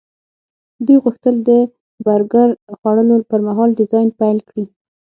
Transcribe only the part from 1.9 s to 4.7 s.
برګر پخولو پرمهال ډیزاین پیل کړي